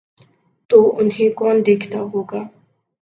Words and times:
تو 0.69 0.77
انہیں 0.99 1.29
کون 1.35 1.61
دیکھتا 1.65 1.99
ہو 2.13 2.21
گا؟ 2.23 2.41